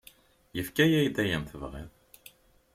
[0.55, 1.89] Yefka-ak-d ayen tebɣiḍ.